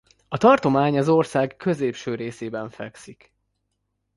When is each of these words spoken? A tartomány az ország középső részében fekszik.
A 0.29 0.37
tartomány 0.37 0.97
az 0.97 1.09
ország 1.09 1.55
középső 1.57 2.15
részében 2.15 2.69
fekszik. 2.69 3.33